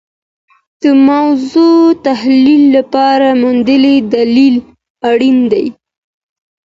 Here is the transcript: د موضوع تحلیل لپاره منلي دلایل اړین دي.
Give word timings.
د 0.81 0.83
موضوع 1.09 1.81
تحلیل 2.07 2.63
لپاره 2.77 3.27
منلي 3.41 3.97
دلایل 4.13 4.55
اړین 5.09 5.37
دي. 5.51 5.65